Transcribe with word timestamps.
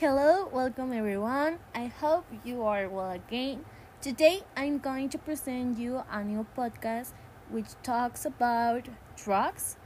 Hello, 0.00 0.48
welcome 0.50 0.94
everyone. 0.94 1.58
I 1.74 1.88
hope 1.88 2.24
you 2.42 2.62
are 2.62 2.88
well 2.88 3.10
again. 3.10 3.66
Today 4.00 4.40
I'm 4.56 4.78
going 4.78 5.10
to 5.10 5.18
present 5.18 5.78
you 5.78 6.02
a 6.10 6.24
new 6.24 6.46
podcast 6.56 7.12
which 7.50 7.66
talks 7.82 8.24
about 8.24 8.88
drugs 9.14 9.76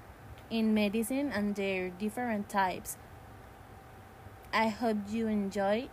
in 0.50 0.72
medicine 0.72 1.32
and 1.35 1.56
their 1.56 1.90
different 1.90 2.48
types. 2.48 2.96
I 4.53 4.69
hope 4.69 4.98
you 5.11 5.27
enjoy 5.27 5.88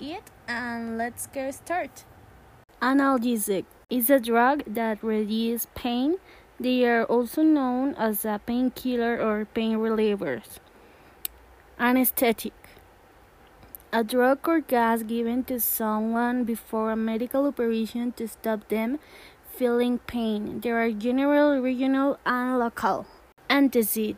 it 0.00 0.30
and 0.48 0.96
let's 0.96 1.26
get 1.26 1.52
started. 1.52 2.04
Analgesic 2.80 3.66
is 3.90 4.08
a 4.08 4.18
drug 4.18 4.62
that 4.66 5.02
reduces 5.02 5.66
pain. 5.74 6.16
They 6.58 6.86
are 6.86 7.04
also 7.04 7.42
known 7.42 7.96
as 7.96 8.24
a 8.24 8.40
painkiller 8.46 9.20
or 9.20 9.44
pain 9.44 9.76
relievers. 9.76 10.56
Anesthetic 11.78 12.54
a 13.92 14.02
drug 14.02 14.48
or 14.48 14.60
gas 14.60 15.02
given 15.02 15.44
to 15.44 15.60
someone 15.60 16.44
before 16.44 16.90
a 16.90 16.96
medical 16.96 17.46
operation 17.46 18.12
to 18.12 18.26
stop 18.26 18.68
them 18.68 18.98
feeling 19.54 19.98
pain. 19.98 20.60
There 20.60 20.82
are 20.82 20.90
general, 20.90 21.60
regional, 21.60 22.18
and 22.24 22.58
local. 22.58 23.06
Antacid 23.50 24.16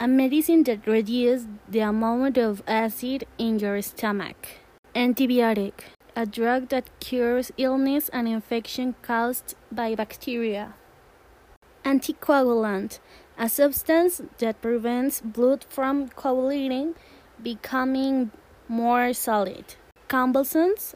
a 0.00 0.08
medicine 0.08 0.64
that 0.64 0.84
reduces 0.84 1.46
the 1.68 1.78
amount 1.78 2.36
of 2.36 2.60
acid 2.66 3.24
in 3.38 3.60
your 3.60 3.80
stomach. 3.80 4.48
Antibiotic 4.96 5.74
a 6.16 6.26
drug 6.26 6.68
that 6.68 6.90
cures 7.00 7.52
illness 7.56 8.10
and 8.10 8.26
infection 8.26 8.94
caused 9.00 9.54
by 9.70 9.94
bacteria. 9.94 10.74
Anticoagulant 11.84 12.98
a 13.38 13.48
substance 13.48 14.20
that 14.38 14.60
prevents 14.60 15.20
blood 15.20 15.64
from 15.68 16.08
coagulating 16.08 16.94
becoming 17.42 18.30
more 18.68 19.12
solid. 19.12 19.74
Convulsions 20.08 20.94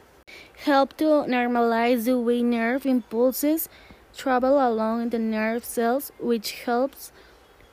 help 0.64 0.96
to 0.96 1.04
normalize 1.04 2.04
the 2.04 2.18
way 2.18 2.42
nerve 2.42 2.86
impulses 2.86 3.68
travel 4.16 4.56
along 4.56 5.10
the 5.10 5.18
nerve 5.18 5.64
cells, 5.64 6.10
which 6.18 6.62
helps 6.64 7.12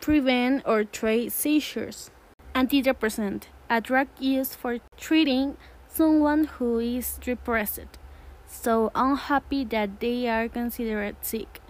prevent 0.02 0.62
or 0.66 0.84
treat 0.84 1.32
seizures. 1.32 2.12
Antidepressant, 2.54 3.44
a 3.70 3.82
drug 3.82 4.08
used 4.20 4.56
for 4.56 4.78
treating 4.98 5.58
someone 5.88 6.46
who 6.46 6.80
is 6.80 7.18
depressed, 7.22 7.98
so 8.46 8.92
unhappy 8.94 9.64
that 9.66 10.00
they 10.00 10.28
are 10.28 10.48
considered 10.48 11.16
sick. 11.22 11.62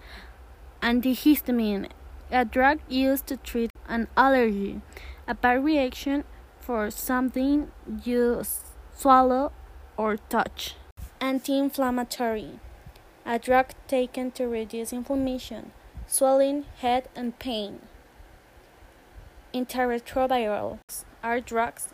Antihistamine, 0.82 1.88
a 2.30 2.44
drug 2.44 2.80
used 2.88 3.26
to 3.28 3.36
treat 3.36 3.70
an 3.88 4.08
allergy, 4.16 4.82
a 5.26 5.34
bad 5.34 5.64
reaction 5.64 6.24
for 6.64 6.90
something 6.90 7.70
you 8.04 8.42
swallow 8.96 9.52
or 9.98 10.16
touch. 10.16 10.76
Anti 11.20 11.58
inflammatory, 11.58 12.58
a 13.26 13.38
drug 13.38 13.72
taken 13.86 14.30
to 14.32 14.46
reduce 14.46 14.92
inflammation, 14.92 15.72
swelling, 16.06 16.64
head, 16.78 17.08
and 17.14 17.38
pain. 17.38 17.80
Antiretrovirals 19.52 21.04
are 21.22 21.40
drugs 21.40 21.90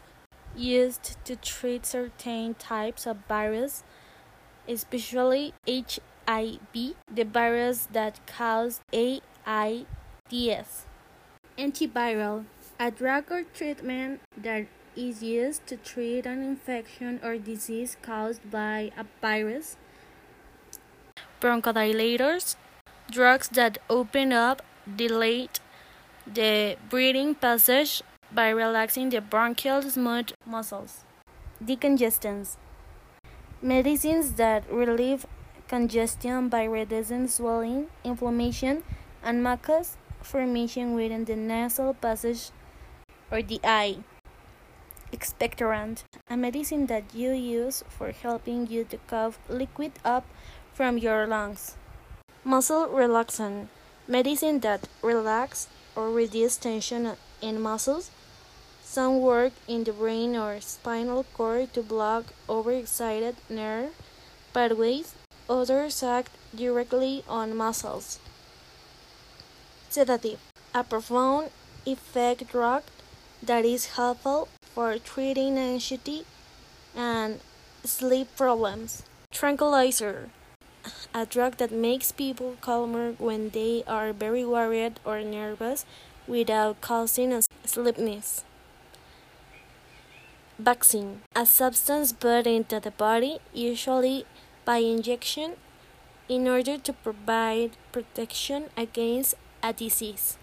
used 0.56 1.16
to 1.24 1.36
treat 1.36 1.84
certain 1.84 2.54
types 2.54 3.06
of 3.06 3.18
virus, 3.28 3.82
especially 4.68 5.52
HIV, 5.66 6.94
the 7.12 7.24
virus 7.24 7.88
that 7.92 8.24
causes 8.26 8.80
AIDS. 8.92 10.86
Antiviral 11.58 12.44
a 12.80 12.90
drug 12.90 13.30
or 13.30 13.42
treatment 13.52 14.22
that 14.34 14.66
is 14.96 15.22
used 15.22 15.66
to 15.66 15.76
treat 15.76 16.24
an 16.24 16.42
infection 16.42 17.20
or 17.22 17.36
disease 17.36 17.98
caused 18.00 18.50
by 18.50 18.90
a 18.96 19.04
virus. 19.20 19.76
Bronchodilators, 21.42 22.56
drugs 23.10 23.50
that 23.50 23.76
open 23.90 24.32
up, 24.32 24.62
dilate 24.96 25.60
the 26.26 26.78
breathing 26.88 27.34
passage 27.34 28.02
by 28.32 28.48
relaxing 28.48 29.10
the 29.10 29.20
bronchial 29.20 29.82
smooth 29.82 30.30
muscles. 30.46 31.04
Decongestants, 31.62 32.56
medicines 33.60 34.32
that 34.34 34.64
relieve 34.72 35.26
congestion 35.68 36.48
by 36.48 36.64
reducing 36.64 37.28
swelling, 37.28 37.88
inflammation, 38.04 38.82
and 39.22 39.42
mucus 39.42 39.98
formation 40.22 40.94
within 40.94 41.26
the 41.26 41.36
nasal 41.36 41.92
passage 41.92 42.50
or 43.30 43.42
the 43.42 43.60
eye. 43.64 43.98
Expectorant, 45.12 46.04
a 46.28 46.36
medicine 46.36 46.86
that 46.86 47.14
you 47.14 47.32
use 47.32 47.82
for 47.88 48.12
helping 48.12 48.66
you 48.68 48.84
to 48.84 48.98
cough 49.08 49.38
liquid 49.48 49.92
up 50.04 50.24
from 50.72 50.98
your 50.98 51.26
lungs. 51.26 51.76
Muscle 52.44 52.86
relaxant, 52.86 53.66
medicine 54.06 54.60
that 54.60 54.88
relax 55.02 55.68
or 55.96 56.10
reduce 56.10 56.56
tension 56.56 57.12
in 57.42 57.60
muscles. 57.60 58.10
Some 58.82 59.20
work 59.20 59.52
in 59.68 59.84
the 59.84 59.92
brain 59.92 60.36
or 60.36 60.60
spinal 60.60 61.24
cord 61.34 61.74
to 61.74 61.82
block 61.82 62.26
overexcited 62.48 63.36
nerve 63.48 63.92
pathways. 64.52 65.14
Others 65.48 66.02
act 66.02 66.30
directly 66.54 67.24
on 67.28 67.56
muscles. 67.56 68.18
Sedative, 69.88 70.38
a 70.74 70.84
profound 70.84 71.50
effect 71.84 72.48
drug 72.50 72.82
that 73.42 73.64
is 73.64 73.96
helpful 73.96 74.48
for 74.74 74.98
treating 74.98 75.58
anxiety 75.58 76.24
and 76.94 77.40
sleep 77.84 78.28
problems. 78.36 79.02
Tranquilizer, 79.30 80.30
a 81.14 81.26
drug 81.26 81.56
that 81.56 81.72
makes 81.72 82.12
people 82.12 82.56
calmer 82.60 83.12
when 83.18 83.50
they 83.50 83.82
are 83.86 84.12
very 84.12 84.44
worried 84.44 85.00
or 85.04 85.22
nervous 85.22 85.84
without 86.26 86.80
causing 86.80 87.40
sleepiness. 87.64 88.44
Vaccine, 90.58 91.22
a 91.34 91.46
substance 91.46 92.12
put 92.12 92.46
into 92.46 92.78
the 92.80 92.90
body, 92.90 93.38
usually 93.54 94.26
by 94.64 94.76
injection, 94.76 95.56
in 96.28 96.46
order 96.46 96.76
to 96.76 96.92
provide 96.92 97.70
protection 97.92 98.68
against 98.76 99.34
a 99.62 99.72
disease. 99.72 100.36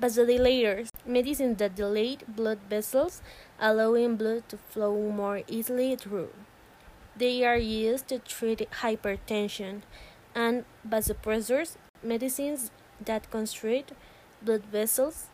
Vasodilators, 0.00 0.88
medicines 1.04 1.58
that 1.58 1.76
dilate 1.76 2.34
blood 2.34 2.58
vessels, 2.70 3.20
allowing 3.60 4.16
blood 4.16 4.48
to 4.48 4.56
flow 4.56 5.10
more 5.10 5.42
easily 5.46 5.94
through. 5.94 6.30
They 7.16 7.44
are 7.44 7.58
used 7.58 8.08
to 8.08 8.18
treat 8.18 8.66
hypertension. 8.80 9.82
And 10.34 10.64
vasopressors, 10.88 11.76
medicines 12.02 12.70
that 13.04 13.30
constrict 13.30 13.92
blood 14.42 14.62
vessels, 14.72 15.26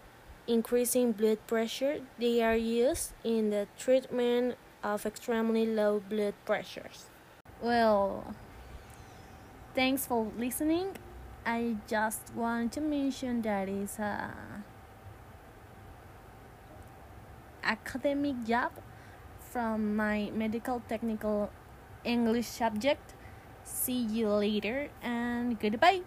increasing 0.48 1.12
blood 1.12 1.38
pressure. 1.46 2.00
They 2.18 2.42
are 2.42 2.56
used 2.56 3.12
in 3.22 3.50
the 3.50 3.68
treatment 3.78 4.56
of 4.82 5.06
extremely 5.06 5.66
low 5.66 6.02
blood 6.08 6.34
pressures. 6.44 7.06
Well, 7.62 8.34
thanks 9.74 10.06
for 10.06 10.32
listening. 10.38 10.96
I 11.46 11.76
just 11.86 12.34
want 12.34 12.72
to 12.74 12.80
mention 12.80 13.42
that 13.42 13.68
is 13.68 14.02
a 14.02 14.34
academic 17.62 18.34
job 18.42 18.72
from 19.38 19.94
my 19.94 20.34
medical 20.34 20.82
technical 20.88 21.50
English 22.02 22.50
subject. 22.50 23.14
See 23.62 24.02
you 24.02 24.26
later 24.30 24.90
and 25.02 25.54
goodbye. 25.54 26.02